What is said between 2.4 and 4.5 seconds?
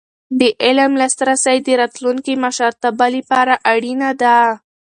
مشرتابه لپاره اړینه ده.